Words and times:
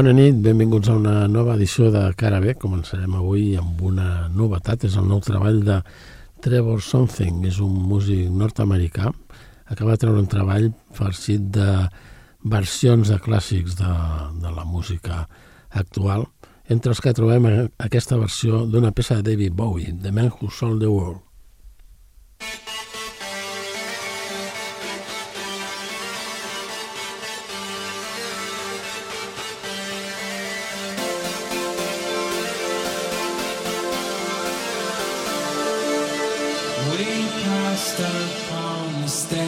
Bona 0.00 0.14
nit, 0.16 0.38
benvinguts 0.40 0.88
a 0.88 0.94
una 0.96 1.26
nova 1.28 1.58
edició 1.58 1.90
de 1.92 2.00
Cara 2.16 2.38
B. 2.40 2.54
Començarem 2.56 3.18
avui 3.18 3.50
amb 3.60 3.82
una 3.84 4.30
novetat, 4.32 4.86
és 4.88 4.96
el 4.96 5.04
nou 5.10 5.20
treball 5.20 5.58
de 5.66 5.76
Trevor 6.40 6.80
Something, 6.80 7.42
és 7.50 7.58
un 7.60 7.74
músic 7.90 8.30
nord-americà, 8.32 9.10
acaba 9.68 9.92
de 9.92 10.00
treure 10.00 10.22
un 10.22 10.30
treball 10.32 10.70
farcit 10.96 11.52
de 11.52 11.68
versions 12.56 13.12
de 13.12 13.20
clàssics 13.20 13.76
de, 13.76 13.92
de 14.40 14.56
la 14.56 14.64
música 14.64 15.26
actual, 15.68 16.30
entre 16.72 16.96
els 16.96 17.04
que 17.04 17.12
trobem 17.12 17.52
aquesta 17.76 18.16
versió 18.24 18.64
d'una 18.64 18.96
peça 18.96 19.20
de 19.20 19.34
David 19.34 19.52
Bowie, 19.52 19.92
The 20.00 20.16
Man 20.16 20.32
Who 20.32 20.48
Sold 20.48 20.80
the 20.80 20.88
World. 20.88 21.20
cast 37.80 38.00
on 38.52 39.02
the 39.02 39.08
stage. 39.08 39.39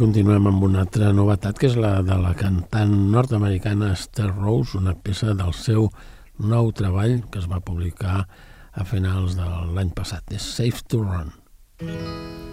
Continuem 0.00 0.46
amb 0.48 0.62
una 0.64 0.80
altra 0.86 1.10
novetat, 1.12 1.58
que 1.60 1.68
és 1.68 1.74
la 1.76 1.98
de 2.06 2.16
la 2.16 2.30
cantant 2.38 2.94
nord-americana 3.12 3.90
Esther 3.92 4.30
Rose, 4.30 4.78
una 4.78 4.94
peça 4.96 5.34
del 5.36 5.52
seu 5.52 5.90
nou 6.40 6.72
treball 6.72 7.18
que 7.28 7.42
es 7.42 7.48
va 7.50 7.60
publicar 7.60 8.22
a 8.24 8.86
finals 8.88 9.36
de 9.36 9.48
l'any 9.74 9.92
passat. 9.92 10.24
És 10.32 10.46
Safe 10.56 10.86
to 10.88 11.04
Run. 11.04 11.34
Everybody's 11.80 12.49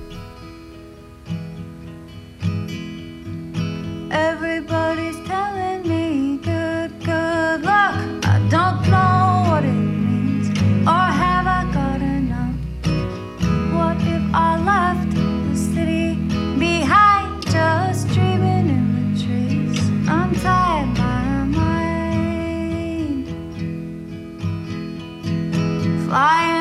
I 26.20 26.57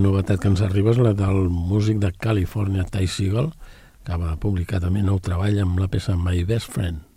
novetat 0.00 0.40
que 0.40 0.48
ens 0.52 0.62
arriba 0.64 0.92
és 0.94 1.00
la 1.02 1.12
del 1.16 1.48
músic 1.52 2.00
de 2.02 2.12
Califòrnia, 2.12 2.88
Ty 2.88 3.08
Seagal, 3.10 3.52
que 4.06 4.18
va 4.18 4.36
publicar 4.40 4.80
també 4.82 5.04
nou 5.04 5.20
treball 5.22 5.60
amb 5.62 5.80
la 5.82 5.90
peça 5.92 6.16
My 6.16 6.44
Best 6.48 6.72
Friend. 6.72 7.11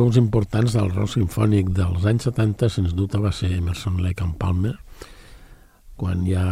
Grups 0.00 0.16
importants 0.16 0.72
del 0.72 0.88
rock 0.94 1.10
sinfònic 1.12 1.74
dels 1.76 2.06
anys 2.08 2.24
70, 2.30 2.68
sens 2.72 2.94
dubte, 2.96 3.18
va 3.20 3.34
ser 3.36 3.50
Emerson, 3.52 3.98
Lake 4.00 4.24
and 4.24 4.38
Palmer, 4.40 4.72
quan 6.00 6.22
ja 6.24 6.44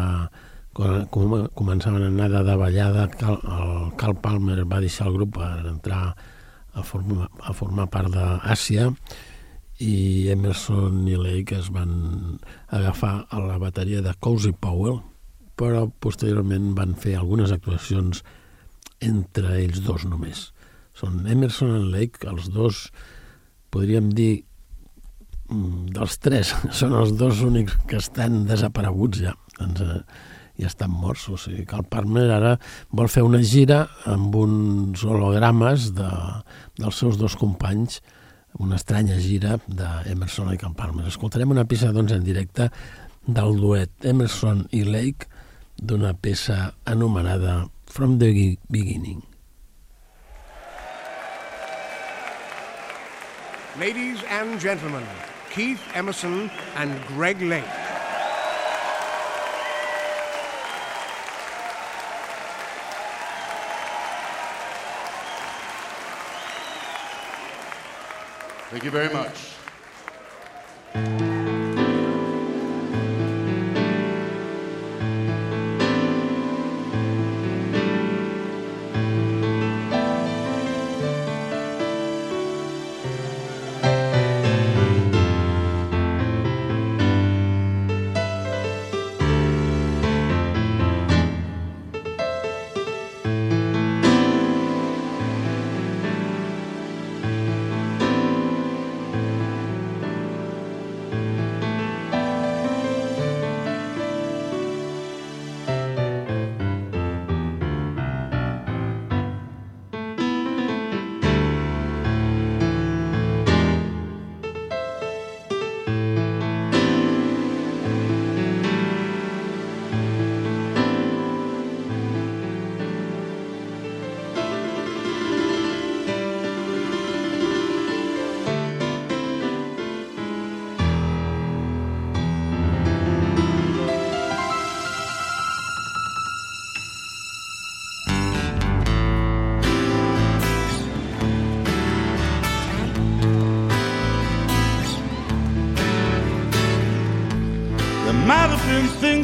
quan 0.76 1.06
com, 1.10 1.32
començaven 1.56 2.04
a 2.04 2.10
anar 2.12 2.28
de 2.30 2.42
davallada, 2.44 3.06
Cal, 3.16 3.40
el 3.40 3.88
Cal 3.98 4.14
Palmer 4.20 4.66
va 4.68 4.82
deixar 4.84 5.08
el 5.08 5.16
grup 5.16 5.38
per 5.38 5.48
entrar 5.64 6.12
a 6.12 6.84
formar, 6.84 7.30
a 7.40 7.56
formar 7.56 7.88
part 7.90 8.12
d'Àsia 8.12 8.90
i 9.82 10.28
Emerson 10.30 11.00
i 11.08 11.16
Lake 11.16 11.56
es 11.56 11.72
van 11.74 12.38
agafar 12.68 13.24
a 13.30 13.42
la 13.42 13.58
bateria 13.58 14.04
de 14.04 14.12
Cozy 14.20 14.52
Powell, 14.52 15.00
però 15.58 15.86
posteriorment 16.04 16.74
van 16.76 16.94
fer 16.94 17.16
algunes 17.16 17.54
actuacions 17.54 18.22
entre 19.00 19.56
ells 19.62 19.80
dos 19.86 20.04
només. 20.04 20.50
Són 20.92 21.24
Emerson 21.26 21.78
i 21.80 21.86
Lake, 21.96 22.28
els 22.28 22.52
dos, 22.52 22.90
podríem 23.74 24.10
dir, 24.14 24.44
mm, 25.50 25.92
dels 25.96 26.18
tres, 26.22 26.54
són 26.78 26.96
els 26.98 27.14
dos 27.18 27.42
únics 27.46 27.78
que 27.88 28.00
estan 28.00 28.44
desapareguts 28.48 29.24
ja. 29.26 29.36
Doncs, 29.58 29.82
eh, 29.82 30.02
ja 30.58 30.66
estan 30.66 30.90
morts, 30.90 31.28
o 31.30 31.36
sigui 31.38 31.64
que 31.70 31.76
el 31.78 31.86
Palmer 31.86 32.26
ara 32.34 32.56
vol 32.90 33.06
fer 33.10 33.22
una 33.22 33.38
gira 33.46 33.84
amb 34.10 34.34
uns 34.34 35.04
hologrames 35.06 35.92
de, 35.94 36.08
dels 36.80 36.98
seus 36.98 37.18
dos 37.20 37.38
companys, 37.38 38.00
una 38.58 38.78
estranya 38.80 39.20
gira 39.22 39.60
d'Emerson 39.68 40.50
i 40.54 40.58
Camp 40.58 40.74
Palmer. 40.78 41.06
Escoltarem 41.06 41.54
una 41.54 41.66
peça 41.68 41.92
doncs, 41.94 42.16
en 42.16 42.26
directe 42.26 42.72
del 43.28 43.58
duet 43.60 44.08
Emerson 44.08 44.66
i 44.74 44.82
Lake 44.88 45.30
d'una 45.78 46.14
peça 46.18 46.72
anomenada 46.90 47.68
From 47.86 48.18
the 48.18 48.56
Beginning. 48.68 49.27
Ladies 53.78 54.20
and 54.24 54.58
gentlemen, 54.58 55.04
Keith 55.50 55.80
Emerson 55.94 56.50
and 56.74 57.00
Greg 57.06 57.40
Lake. 57.40 57.62
Thank 68.70 68.82
you 68.82 68.90
very 68.90 69.14
much. 69.14 69.54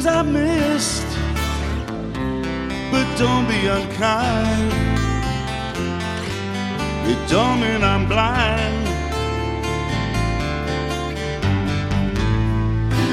Things 0.05 0.17
I 0.17 0.21
missed, 0.21 1.07
but 2.91 3.05
don't 3.17 3.47
be 3.47 3.67
unkind. 3.67 4.71
It 7.07 7.29
don't 7.29 7.59
mean 7.59 7.83
I'm 7.83 8.07
blind. 8.07 8.87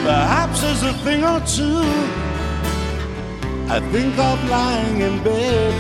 Perhaps 0.04 0.62
there's 0.62 0.82
a 0.82 0.92
thing 1.04 1.24
or 1.24 1.40
two 1.40 1.82
I 3.70 3.80
think 3.92 4.18
of 4.18 4.48
lying 4.50 5.00
in 5.00 5.22
bed. 5.22 5.74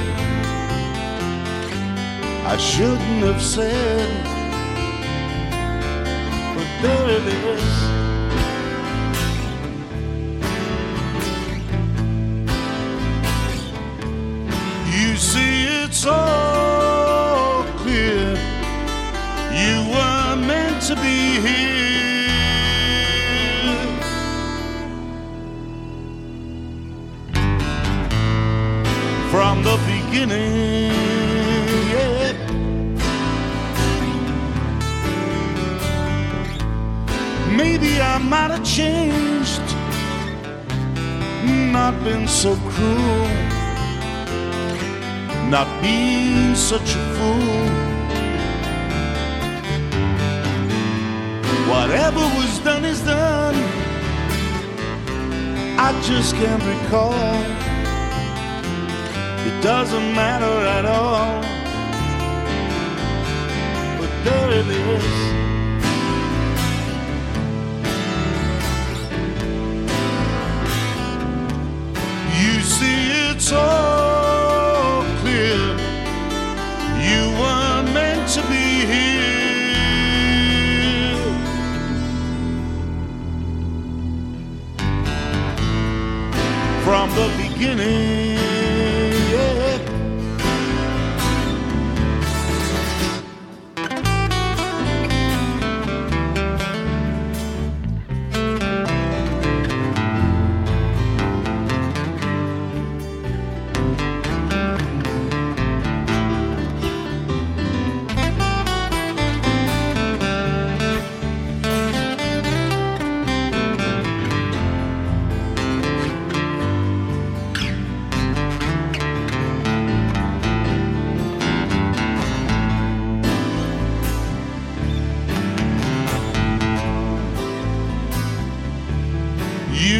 I 2.46 2.56
shouldn't 2.56 3.22
have 3.28 3.42
said, 3.42 4.08
but 6.54 6.68
there 6.82 7.10
it 7.10 7.26
is. 7.26 8.01
See, 15.22 15.66
it's 15.84 16.04
all 16.04 17.62
clear. 17.82 18.34
You 19.62 19.76
were 19.94 20.36
meant 20.36 20.82
to 20.88 20.94
be 20.96 21.18
here. 21.46 21.70
From 29.30 29.62
the 29.62 29.76
beginning. 29.92 30.90
Maybe 37.56 38.00
I 38.00 38.18
might 38.18 38.50
have 38.50 38.64
changed, 38.64 39.66
not 41.72 41.94
been 42.02 42.26
so 42.26 42.56
cruel 42.56 43.51
not 45.52 45.68
being 45.82 46.54
such 46.54 46.94
a 46.94 47.04
fool. 47.14 47.66
Whatever 51.70 52.20
was 52.38 52.58
done 52.60 52.86
is 52.86 53.02
done. 53.02 53.54
I 55.78 55.90
just 56.08 56.34
can't 56.36 56.64
recall. 56.74 57.12
It 59.46 59.62
doesn't 59.62 60.14
matter 60.14 60.54
at 60.78 60.86
all. 60.86 61.42
But 63.98 64.12
there 64.24 64.50
it 64.60 64.66
is. 64.66 65.04
You 72.40 72.60
see, 72.62 73.30
it's 73.30 73.52
all 73.52 74.41
beginning, 87.62 88.31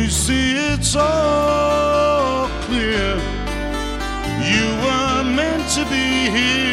you 0.03 0.11
see 0.11 0.57
it's 0.57 0.97
all 0.97 2.49
clear. 2.63 3.15
You 4.53 4.67
were 4.85 5.23
meant 5.23 5.69
to 5.77 5.85
be 5.85 6.29
here. 6.37 6.65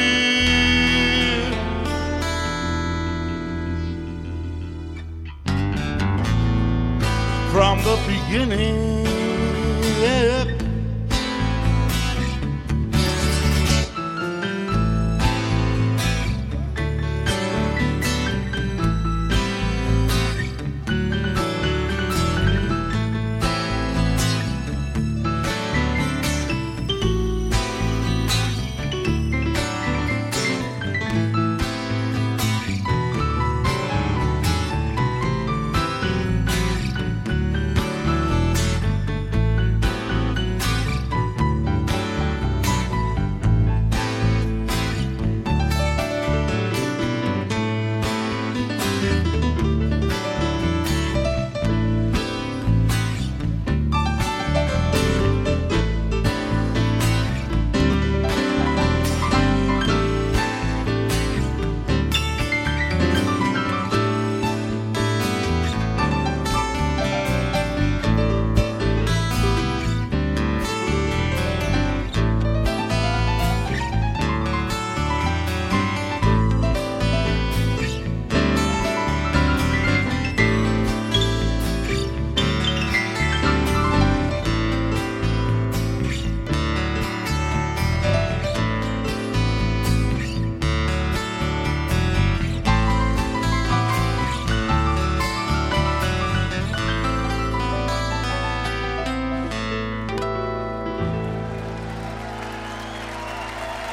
From 7.51 7.77
the 7.83 7.97
beginning. 8.07 9.05
Yeah. 10.01 10.58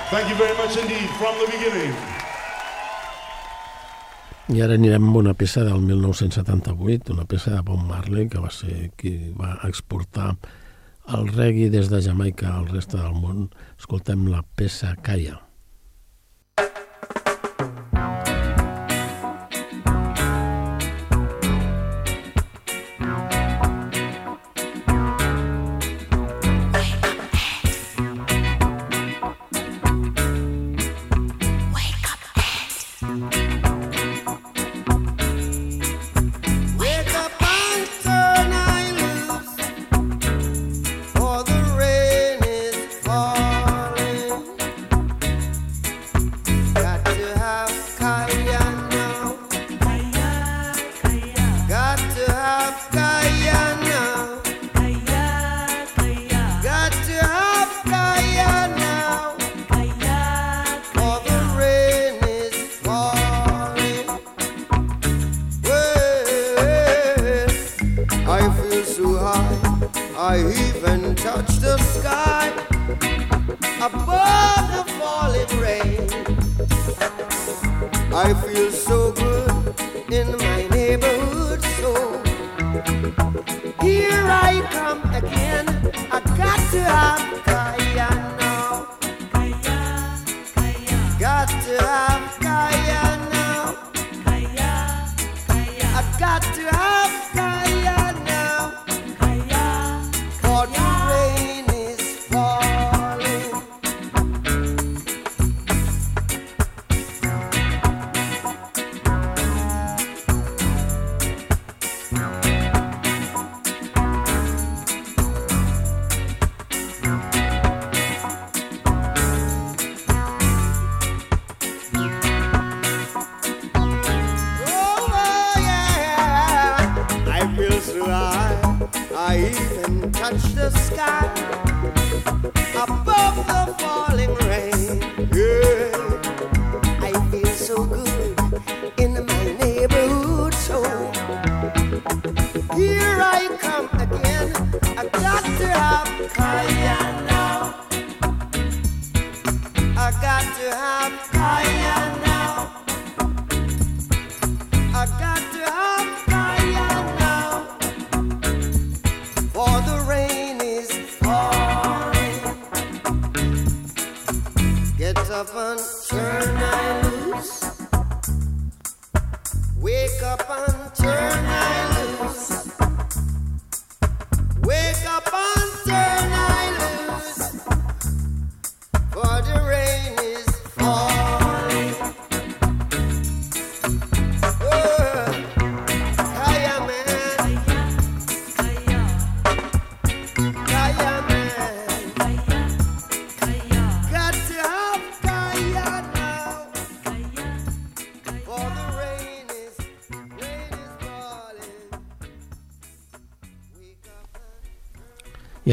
Thank 0.09 0.29
you 0.31 0.37
very 0.37 0.57
much 0.57 0.77
indeed, 0.77 1.11
from 1.19 1.35
the 1.41 1.47
beginning. 1.51 1.95
I 4.55 4.61
ara 4.63 4.77
anirem 4.79 5.09
amb 5.09 5.17
una 5.19 5.33
peça 5.35 5.65
del 5.67 5.81
1978, 5.83 7.11
una 7.11 7.25
peça 7.27 7.51
de 7.51 7.63
Bob 7.67 7.83
Marley, 7.89 8.29
que 8.31 8.39
va 8.39 8.53
ser 8.55 8.93
qui 8.95 9.17
va 9.35 9.57
exportar 9.67 10.37
el 11.19 11.27
reggae 11.33 11.73
des 11.75 11.91
de 11.91 12.01
Jamaica 12.07 12.53
al 12.55 12.71
reste 12.71 13.01
del 13.01 13.19
món. 13.19 13.49
Escoltem 13.81 14.29
la 14.31 14.45
peça 14.47 14.95
Calla. 15.03 15.41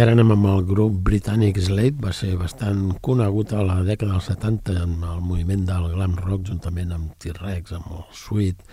ara 0.03 0.11
anem 0.17 0.33
amb 0.33 0.47
el 0.51 0.65
grup 0.67 0.95
britànic 1.07 1.55
Slade, 1.63 2.01
va 2.03 2.11
ser 2.11 2.33
bastant 2.35 2.79
conegut 3.05 3.53
a 3.55 3.61
la 3.63 3.77
dècada 3.87 4.17
dels 4.17 4.25
70 4.33 4.73
en 4.81 4.97
el 5.07 5.21
moviment 5.23 5.61
del 5.69 5.85
glam 5.93 6.17
rock 6.19 6.49
juntament 6.49 6.91
amb 6.91 7.13
T-Rex, 7.23 7.71
amb 7.77 7.93
el 7.95 8.01
Sweet, 8.11 8.65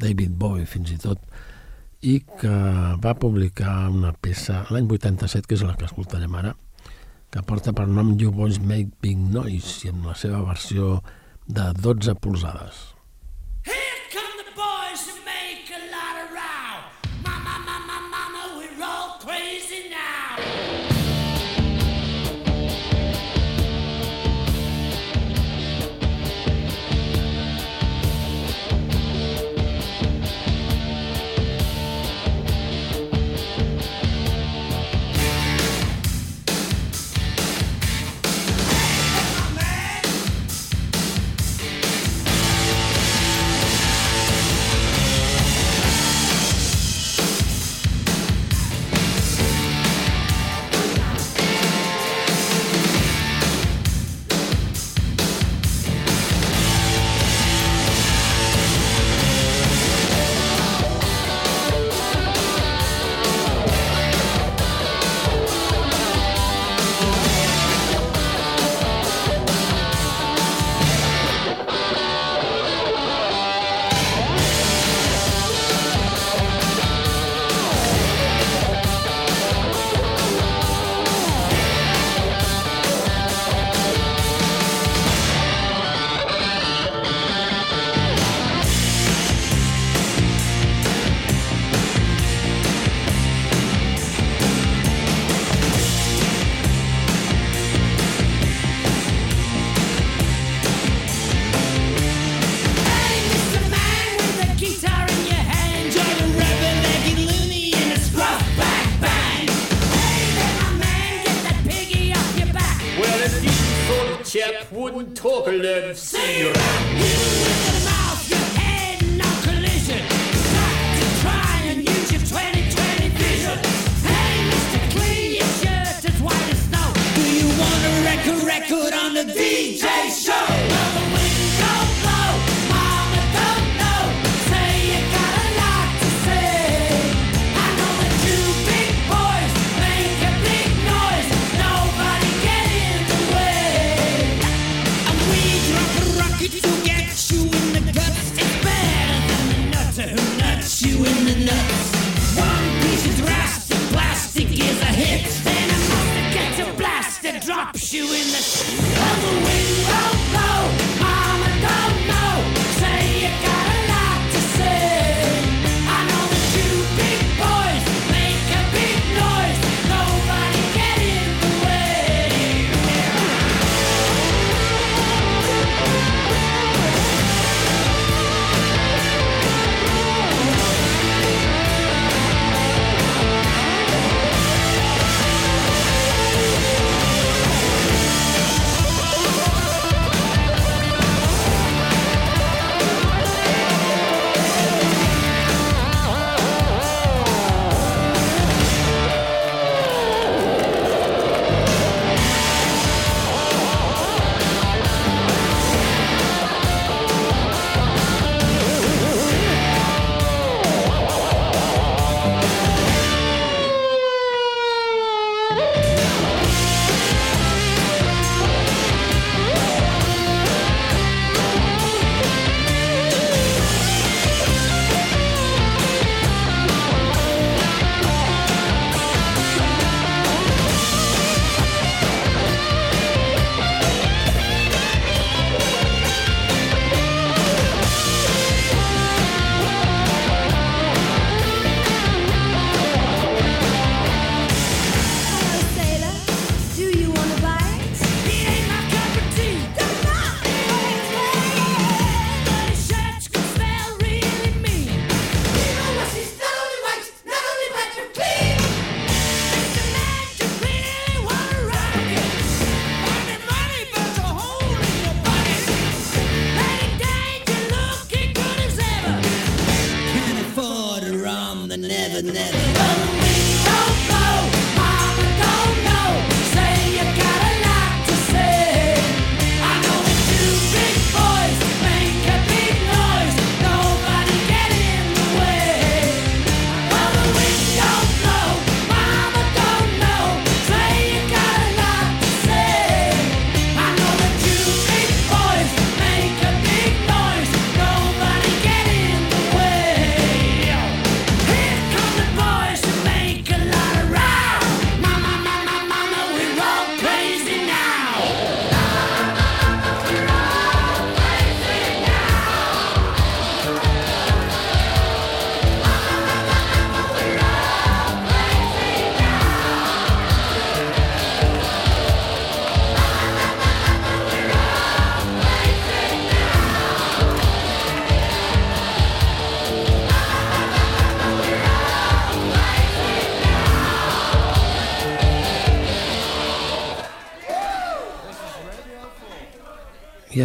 David 0.00 0.38
Bowie 0.40 0.64
fins 0.64 0.94
i 0.94 0.96
tot, 1.02 1.20
i 2.00 2.14
que 2.24 2.54
va 3.04 3.12
publicar 3.20 3.74
una 3.92 4.14
peça 4.16 4.62
l'any 4.72 4.88
87, 4.88 5.44
que 5.50 5.58
és 5.58 5.66
la 5.68 5.74
que 5.76 5.84
escoltarem 5.90 6.38
ara, 6.40 6.54
que 7.28 7.44
porta 7.44 7.76
per 7.76 7.84
nom 7.90 8.14
You 8.16 8.32
Boys 8.32 8.62
Make 8.64 8.96
Big 9.04 9.20
Noise 9.20 9.84
i 9.84 9.92
amb 9.92 10.08
la 10.08 10.16
seva 10.16 10.40
versió 10.48 11.02
de 11.44 11.68
12 11.76 12.16
polzades. 12.24 12.80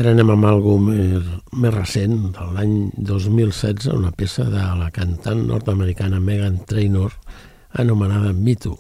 ara 0.06 0.14
anem 0.14 0.30
amb 0.36 0.46
algú 0.46 0.76
més, 0.78 1.30
més 1.58 1.72
recent, 1.74 2.14
de 2.36 2.44
l'any 2.54 2.74
2016, 3.10 3.88
una 3.90 4.12
peça 4.14 4.44
de 4.54 4.62
la 4.78 4.92
cantant 4.94 5.42
nord-americana 5.50 6.20
Megan 6.22 6.60
Trainor 6.70 7.16
anomenada 7.82 8.30
Me 8.34 8.54
Too. 8.54 8.78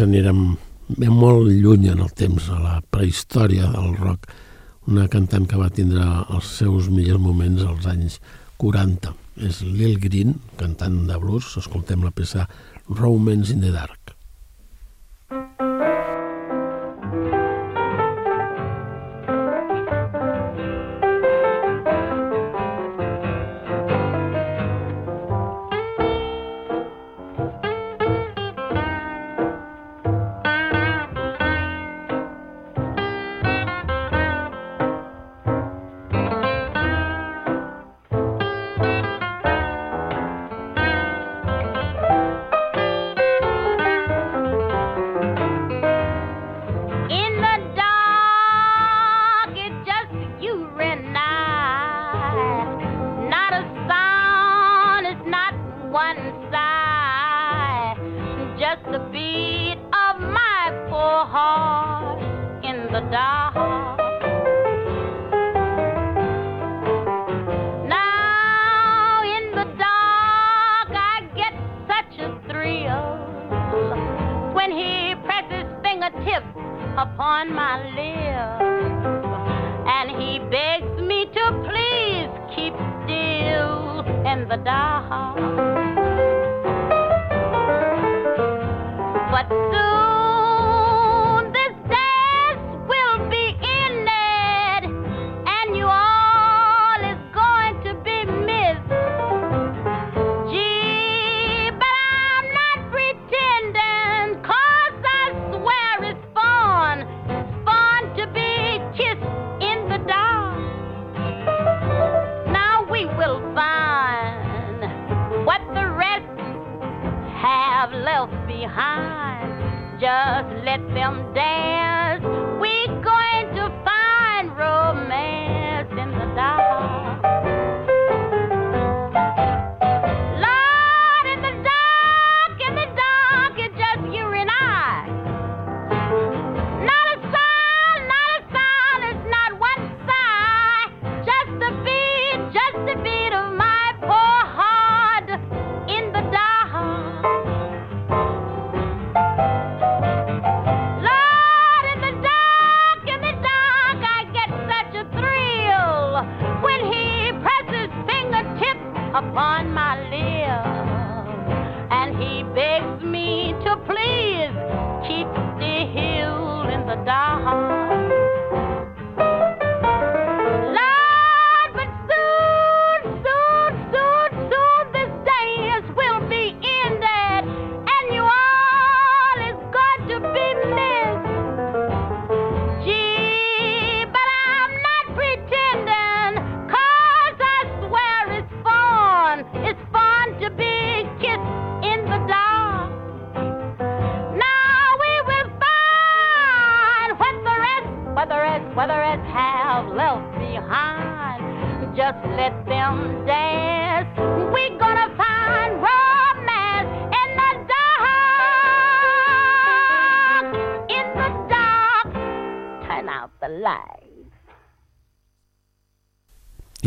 ens 0.00 0.08
anirem 0.08 0.54
bé 0.96 1.10
molt 1.12 1.50
lluny 1.52 1.90
en 1.92 1.98
el 2.00 2.12
temps, 2.16 2.46
a 2.48 2.56
la 2.56 2.78
prehistòria 2.80 3.68
del 3.68 3.92
rock, 3.98 4.30
una 4.88 5.04
cantant 5.12 5.44
que 5.44 5.60
va 5.60 5.68
tindre 5.68 6.06
els 6.32 6.48
seus 6.56 6.88
millors 6.88 7.20
moments 7.20 7.66
als 7.68 7.84
anys 7.90 8.16
40. 8.56 9.12
És 9.44 9.60
Lil 9.60 10.00
Green, 10.00 10.38
cantant 10.56 11.02
de 11.10 11.20
blues. 11.20 11.52
Escoltem 11.60 12.00
la 12.06 12.14
peça 12.16 12.48
Romance 12.88 13.52
in 13.52 13.60
the 13.60 13.76
Dark. 13.76 13.99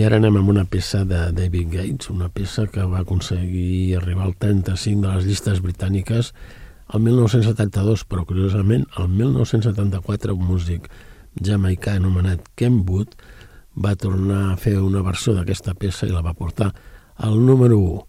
Ara 0.04 0.18
anem 0.20 0.36
amb 0.36 0.50
una 0.52 0.66
peça 0.68 1.06
de 1.08 1.20
David 1.32 1.70
Gates, 1.72 2.10
una 2.12 2.28
peça 2.28 2.66
que 2.68 2.84
va 2.92 3.00
aconseguir 3.06 3.96
arribar 3.96 4.26
al 4.26 4.34
35 4.36 5.00
de 5.00 5.12
les 5.14 5.28
llistes 5.30 5.62
britàniques 5.64 6.34
el 6.92 7.04
1972, 7.06 8.04
però 8.12 8.26
curiosament 8.28 8.84
el 9.00 9.08
1974 9.08 10.36
un 10.36 10.44
músic 10.50 10.90
jamaicà 11.40 11.96
anomenat 11.96 12.50
Ken 12.60 12.82
Wood 12.84 13.16
va 13.86 13.96
tornar 13.96 14.42
a 14.50 14.58
fer 14.60 14.76
una 14.82 15.06
versió 15.08 15.38
d'aquesta 15.38 15.78
peça 15.80 16.10
i 16.10 16.12
la 16.12 16.26
va 16.26 16.36
portar 16.36 16.74
al 17.16 17.40
número 17.40 17.80
1. 17.80 18.04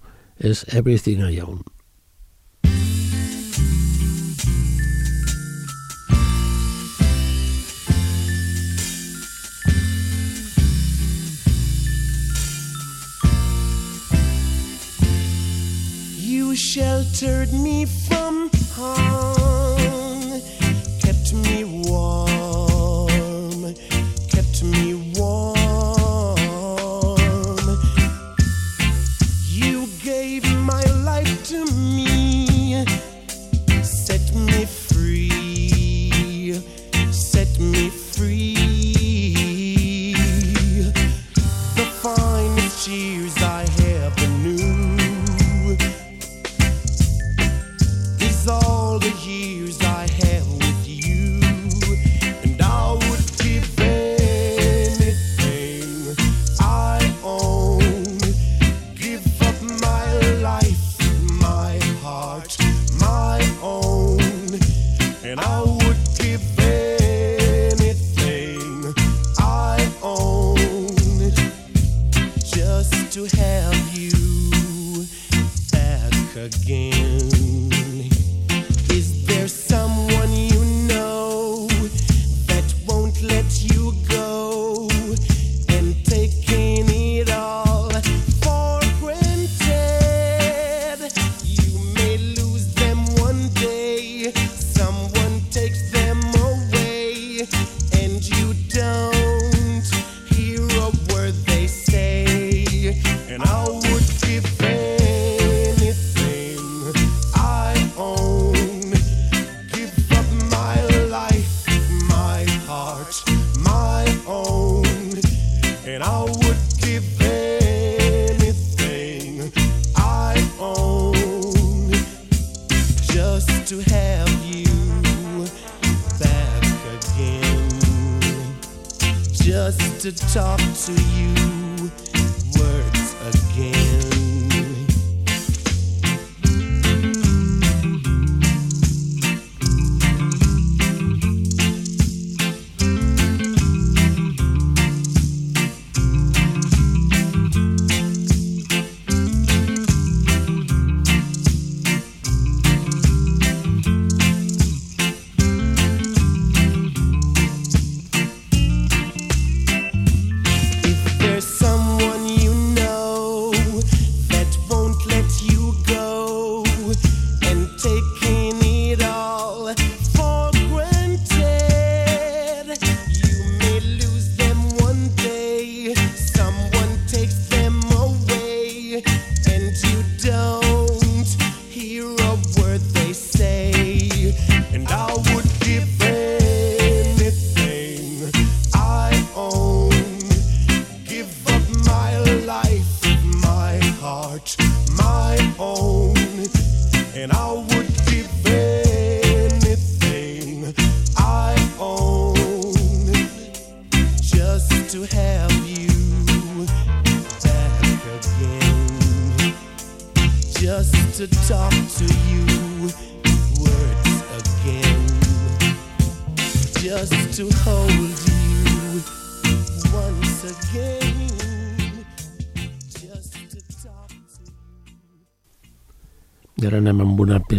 És 0.51 0.67
Everything 0.75 1.23
I 1.31 1.39
Own. 1.47 1.63
sheltered 16.75 17.53
me 17.53 17.85
from 17.85 18.51
harm, 18.73 20.41
kept 21.01 21.33
me 21.33 21.63
warm, 21.87 23.73
kept 24.29 24.65
me 24.65 24.95
warm. 25.15 25.55
You 29.47 29.87
gave 30.03 30.45
my 30.63 30.83
life 31.05 31.45
to 31.51 31.65
me. 31.77 32.04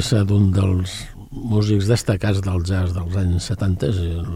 Peça 0.05 0.21
d'un 0.21 0.51
dels 0.53 0.91
músics 1.33 1.87
destacats 1.89 2.37
del 2.45 2.61
jazz 2.61 2.91
dels 2.93 3.15
anys 3.17 3.47
70, 3.49 3.87
és 3.89 3.95
el, 4.05 4.27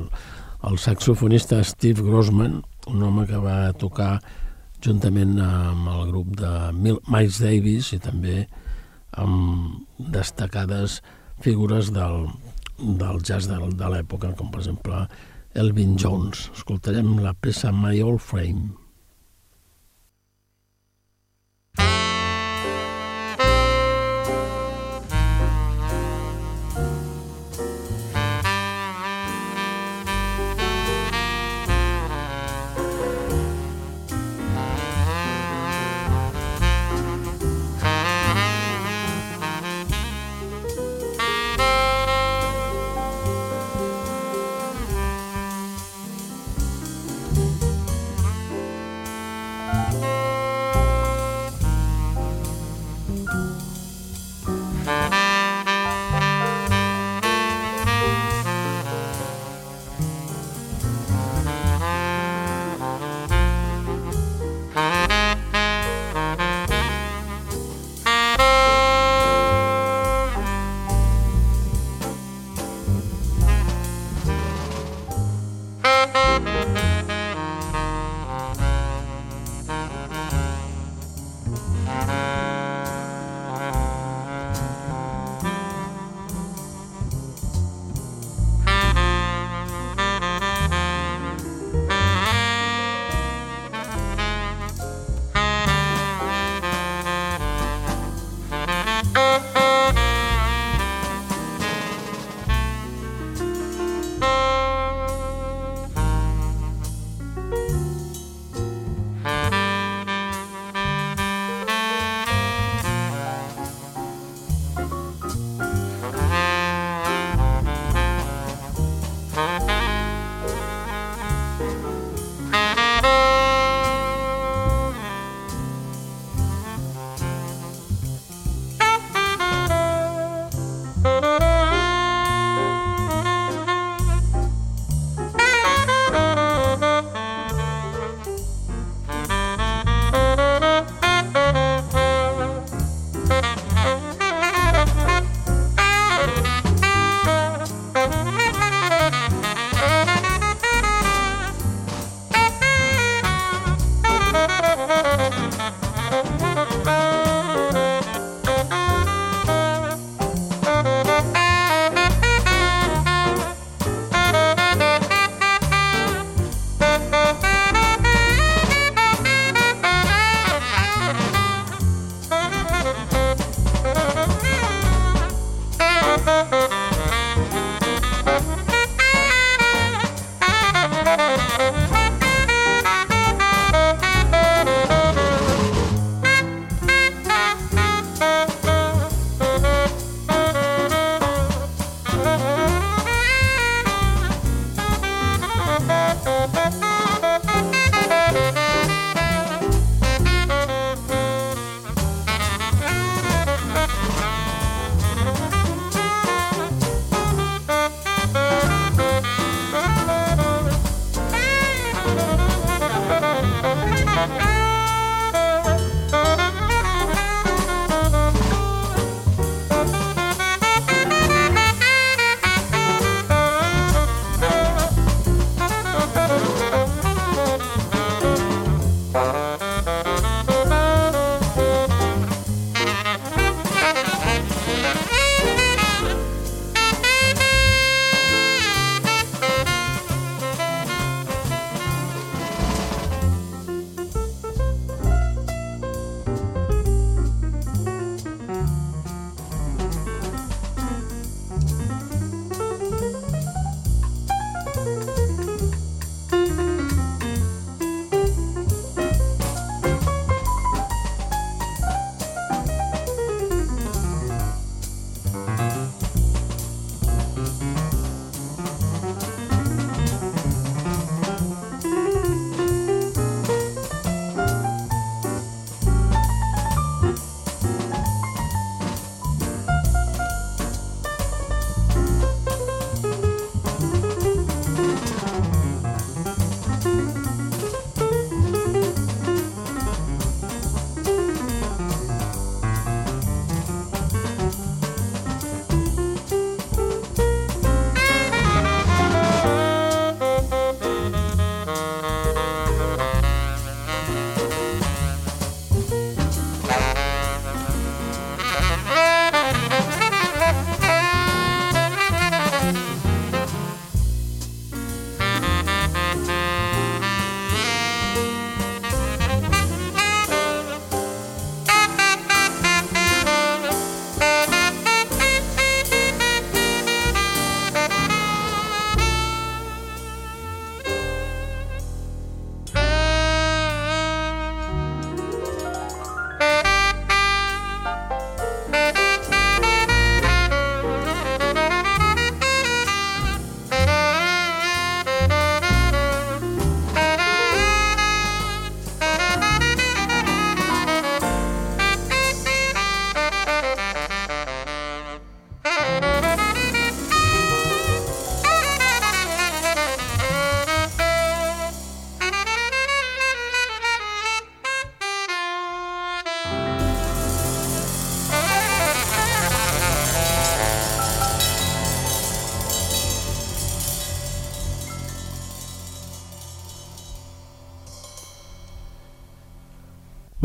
el 0.66 0.80
saxofonista 0.82 1.60
Steve 1.62 2.02
Grossman, 2.02 2.56
un 2.90 3.04
home 3.06 3.28
que 3.30 3.38
va 3.38 3.70
tocar 3.78 4.16
juntament 4.82 5.36
amb 5.46 5.92
el 5.94 6.10
grup 6.10 6.34
de 6.42 6.56
Mil- 6.74 6.98
Miles 7.06 7.38
Davis 7.46 7.92
i 7.94 8.02
també 8.02 8.48
amb 9.14 10.02
destacades 10.18 11.04
figures 11.46 11.94
del, 11.94 12.26
del 12.82 13.22
jazz 13.22 13.46
de, 13.46 13.62
de 13.70 13.94
l'època, 13.94 14.34
com 14.34 14.50
per 14.50 14.64
exemple 14.64 15.06
Elvin 15.54 16.00
Jones. 16.02 16.48
Escoltarem 16.58 17.20
la 17.22 17.38
peça 17.38 17.70
My 17.70 18.02
Old 18.02 18.26
Frame. 18.26 18.72
take 21.78 22.09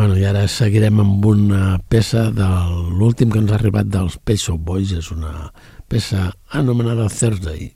Bueno, 0.05 0.19
i 0.21 0.27
ara 0.29 0.43
seguirem 0.53 0.99
amb 1.01 1.23
una 1.25 1.79
peça 1.89 2.27
de 2.37 2.47
l'últim 2.99 3.31
que 3.33 3.39
ens 3.41 3.55
ha 3.55 3.55
arribat 3.57 3.89
dels 3.89 4.19
Pet 4.21 4.43
Shop 4.43 4.61
Boys, 4.61 4.91
és 4.93 5.07
una 5.15 5.47
peça 5.89 6.27
anomenada 6.61 7.07
Thursday. 7.09 7.71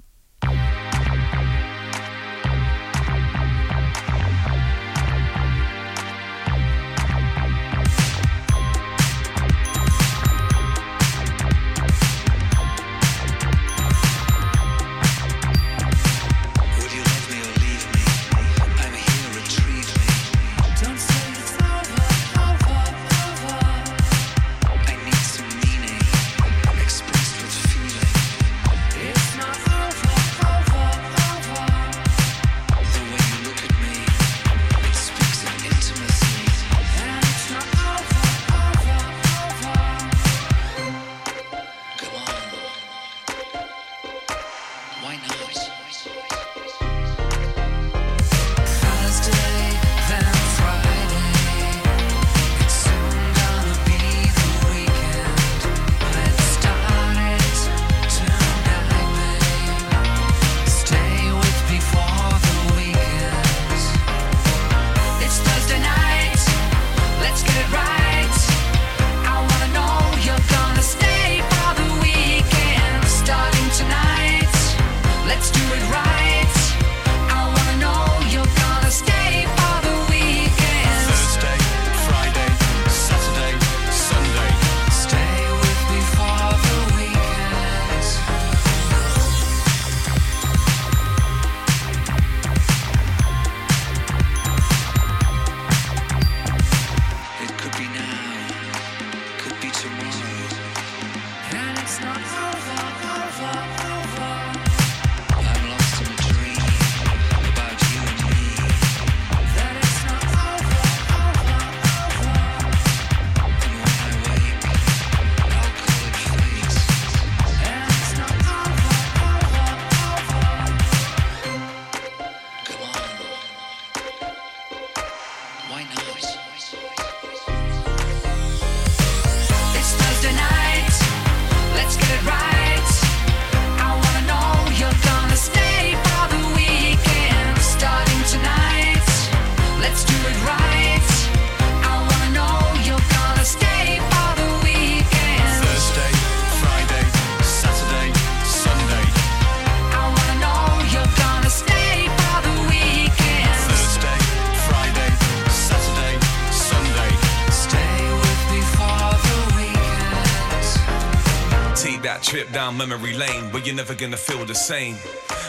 memory 162.78 163.12
lane, 163.14 163.50
but 163.50 163.66
you're 163.66 163.74
never 163.74 163.92
gonna 163.92 164.16
feel 164.16 164.44
the 164.46 164.54
same. 164.54 164.94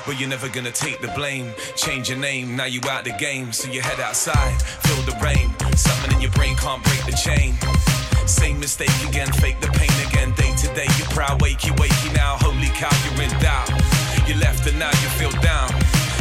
But 0.05 0.19
you're 0.19 0.27
never 0.27 0.49
gonna 0.49 0.71
take 0.71 0.99
the 0.99 1.09
blame. 1.09 1.53
Change 1.75 2.09
your 2.09 2.17
name, 2.17 2.55
now 2.55 2.65
you 2.65 2.81
out 2.89 3.03
the 3.03 3.13
game. 3.13 3.53
So 3.53 3.69
you 3.69 3.81
head 3.81 3.99
outside, 3.99 4.59
feel 4.81 5.01
the 5.05 5.15
rain. 5.21 5.53
Something 5.77 6.15
in 6.15 6.21
your 6.21 6.31
brain 6.31 6.55
can't 6.57 6.83
break 6.83 7.05
the 7.05 7.13
chain. 7.13 7.53
Same 8.25 8.59
mistake 8.59 8.93
again, 9.07 9.31
fake 9.33 9.61
the 9.61 9.69
pain 9.77 9.93
again. 10.09 10.33
Day 10.33 10.51
to 10.57 10.67
day, 10.73 10.89
you're 10.97 11.13
proud, 11.13 11.39
wakey, 11.39 11.69
wakey 11.77 12.13
now. 12.15 12.35
Holy 12.41 12.73
cow, 12.73 12.89
you're 13.05 13.21
in 13.21 13.31
doubt. 13.39 13.69
You 14.27 14.35
left 14.41 14.65
and 14.65 14.79
now 14.79 14.89
you 14.89 15.09
feel 15.21 15.33
down. 15.41 15.69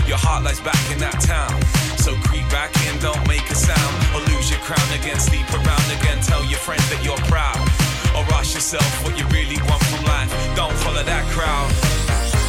Your 0.07 0.19
heart 0.21 0.45
lies 0.45 0.61
back 0.61 0.81
in 0.93 0.99
that 1.01 1.21
town. 1.25 1.57
So 1.97 2.13
creep 2.29 2.45
back 2.53 2.73
in, 2.85 3.01
don't 3.01 3.27
make 3.27 3.49
a 3.49 3.55
sound. 3.57 3.95
Or 4.13 4.21
lose 4.29 4.51
your 4.51 4.61
crown 4.61 4.89
again, 5.01 5.19
sleep 5.19 5.49
around 5.57 5.89
again. 6.01 6.21
Tell 6.21 6.45
your 6.45 6.61
friends 6.61 6.85
that 6.91 7.03
you're 7.03 7.23
proud. 7.33 7.78
Or 8.19 8.25
ask 8.35 8.55
yourself 8.55 9.05
what 9.05 9.17
you 9.17 9.25
really 9.29 9.63
want 9.69 9.81
from 9.85 10.05
life. 10.05 10.31
Don't 10.57 10.75
follow 10.83 11.05
that 11.05 11.25
crowd. 11.31 11.71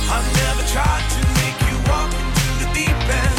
I've 0.09 0.25
never 0.41 0.63
tried 0.65 1.05
to 1.13 1.21
make 1.41 1.57
you 1.69 1.77
walk 1.91 2.11
into 2.11 2.65
the 2.65 2.73
deep 2.73 2.89
end. 2.89 3.38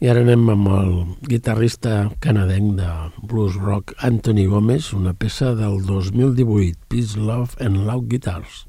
I 0.00 0.08
ara 0.08 0.22
anem 0.24 0.46
amb 0.48 0.68
el 0.72 0.92
guitarrista 1.28 1.90
canadenc 2.24 2.78
de 2.78 2.88
blues 3.20 3.58
rock 3.60 3.92
Anthony 4.08 4.46
Gomez, 4.48 4.94
una 4.96 5.12
peça 5.12 5.52
del 5.58 5.82
2018, 5.84 6.88
Peace, 6.88 7.20
Love 7.20 7.60
and 7.60 7.84
Loud 7.84 8.08
Guitars. 8.08 8.64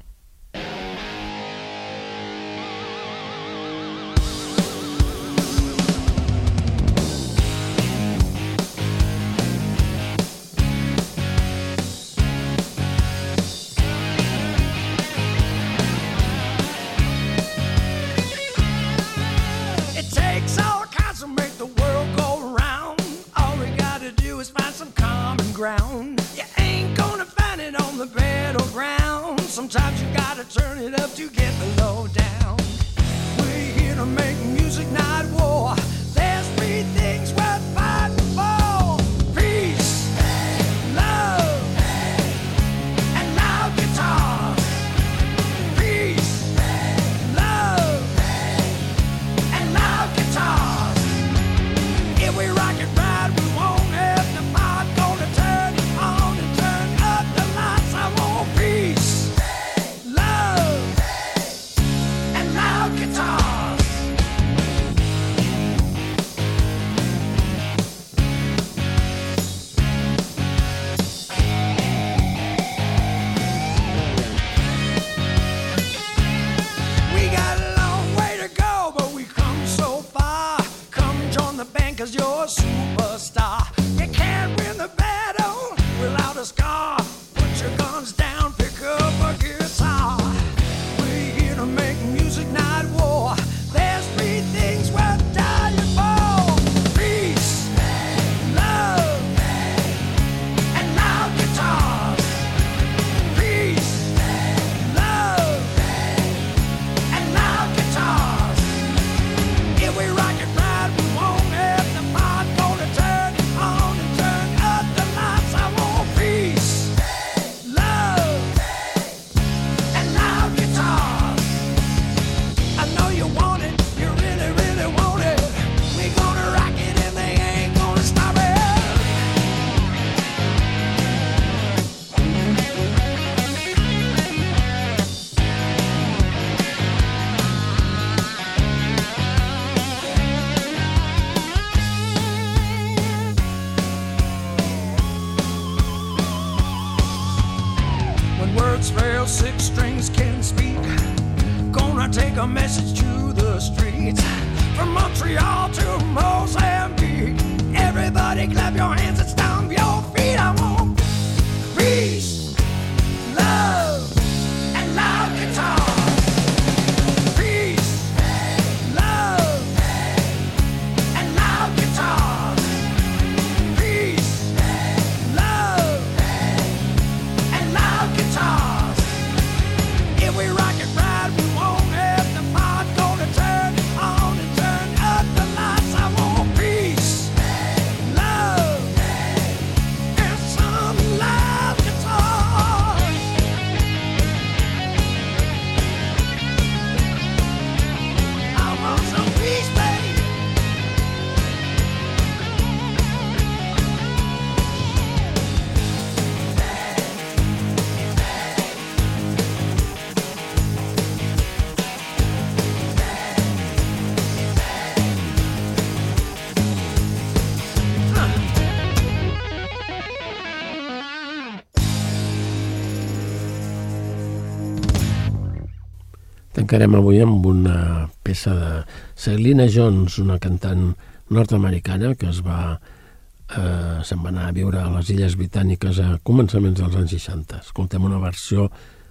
Tancarem 226.72 226.94
avui 226.96 227.18
amb 227.20 227.44
una 227.44 228.08
peça 228.24 228.54
de 228.56 228.68
Selina 229.12 229.66
Jones, 229.68 230.14
una 230.22 230.38
cantant 230.40 230.94
nord-americana 231.28 232.14
que 232.16 232.30
es 232.30 232.38
va 232.46 232.78
eh, 232.78 233.98
se'n 234.08 234.22
va 234.24 234.30
anar 234.30 234.46
a 234.48 234.54
viure 234.56 234.80
a 234.80 234.86
les 234.94 235.10
Illes 235.12 235.36
Britàniques 235.36 236.00
a 236.00 236.14
començaments 236.24 236.80
dels 236.80 236.96
anys 236.96 237.12
60. 237.18 237.60
Escoltem 237.66 238.06
una 238.08 238.22
versió 238.22 238.70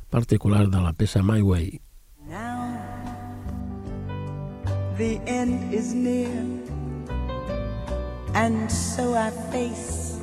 particular 0.09 0.63
de 0.73 0.81
la 0.81 0.95
peça 0.97 1.21
My 1.21 1.45
Way. 1.45 1.77
Now 2.31 2.65
the 4.97 5.21
end 5.29 5.69
is 5.69 5.93
near, 5.93 6.41
and 8.33 8.71
so 8.73 9.13
I 9.13 9.29
face 9.53 10.17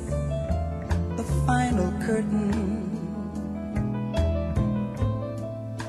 the 1.15 1.23
final 1.47 1.87
curtain. 2.03 2.83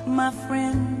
My 0.07 0.31
friends, 0.47 1.00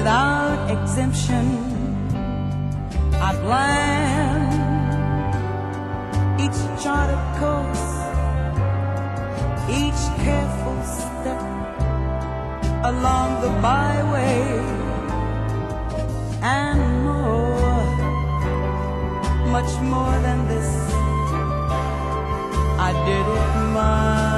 without 0.00 0.60
exemption. 0.76 1.46
I 3.28 3.30
planned 3.44 4.54
each 6.44 6.60
charted 6.82 7.24
course, 7.40 7.88
each 9.80 10.02
careful 10.24 10.78
step 10.96 11.42
along 12.90 13.28
the 13.44 13.52
byway 13.66 14.40
and 16.60 16.80
more, 17.04 17.90
much 19.56 19.72
more 19.92 20.16
than 20.26 20.40
this. 20.52 20.70
I 22.88 22.90
did 23.06 23.26
it 23.38 23.52
my 23.78 24.29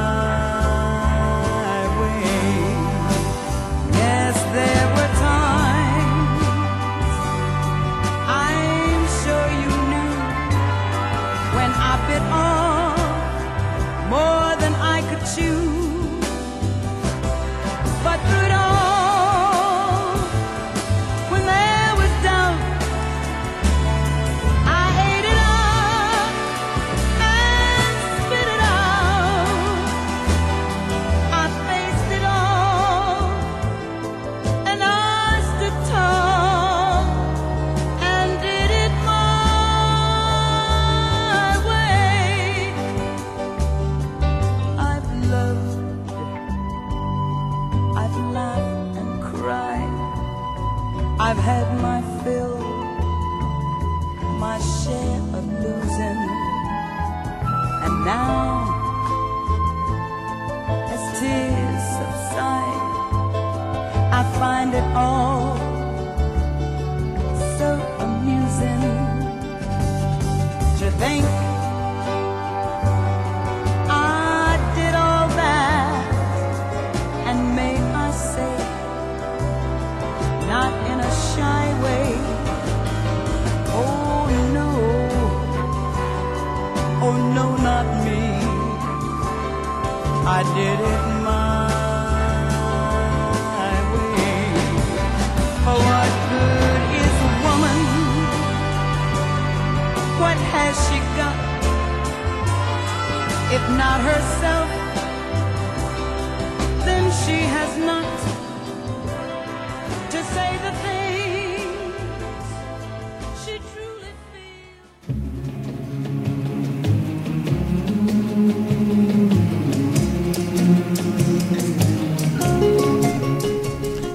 find 64.43 64.75
it 64.75 64.89
all 64.97 65.57
so 67.59 67.69
amusing 68.07 68.83
to 70.81 70.87
think 71.03 71.25
I 73.89 74.59
did 74.79 74.95
all 75.05 75.29
that 75.43 76.03
and 77.29 77.39
may 77.59 77.77
I 78.07 78.09
say, 78.33 78.55
not 80.53 80.73
in 80.91 80.99
a 81.11 81.13
shy 81.31 81.65
way. 81.85 82.09
Oh 83.81 84.25
no, 84.57 84.71
oh 87.07 87.17
no, 87.37 87.47
not 87.69 87.87
me. 88.07 88.23
I 90.37 90.41
did 90.57 90.79
it 90.91 90.92
not 103.83 104.01
herself, 104.13 104.69
then 106.87 107.05
she 107.21 107.39
has 107.55 107.71
not 107.91 108.07
to 110.13 110.19
say 110.35 110.51
the 110.67 110.73
things 110.85 112.45
she 113.43 113.55
truly 113.71 114.13
feels. 114.31 114.63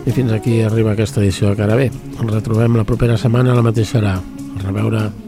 I 0.07 0.11
fins 0.11 0.32
aquí 0.32 0.61
arriba 0.61 0.91
aquesta 0.95 1.20
edició 1.20 1.49
de 1.51 1.55
Carabé. 1.59 1.91
Ens 1.91 2.32
retrobem 2.39 2.80
la 2.80 2.88
propera 2.88 3.20
setmana 3.20 3.51
a 3.51 3.59
la 3.59 3.68
mateixa 3.72 3.99
hora. 3.99 4.15
A 4.18 4.59
reveure. 4.63 5.27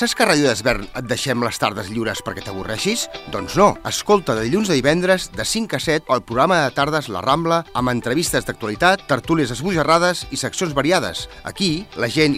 Penses 0.00 0.16
que 0.16 0.22
a 0.24 0.30
Ràdio 0.30 0.46
d'Esvern 0.48 0.86
et 0.96 1.04
deixem 1.10 1.42
les 1.44 1.58
tardes 1.60 1.90
lliures 1.92 2.22
perquè 2.24 2.40
t'avorreixis? 2.40 3.02
Doncs 3.34 3.52
no. 3.60 3.66
Escolta 3.84 4.32
de 4.32 4.46
dilluns 4.46 4.70
a 4.72 4.76
divendres, 4.78 5.26
de 5.36 5.44
5 5.44 5.76
a 5.76 5.80
7, 5.84 6.06
el 6.14 6.22
programa 6.24 6.62
de 6.62 6.70
tardes 6.72 7.10
La 7.12 7.20
Rambla, 7.20 7.58
amb 7.76 7.92
entrevistes 7.92 8.48
d'actualitat, 8.48 9.02
tertúlies 9.10 9.52
esbojarrades 9.52 10.22
i 10.32 10.40
seccions 10.40 10.72
variades. 10.72 11.26
Aquí, 11.44 11.84
la 12.00 12.08
gent 12.08 12.28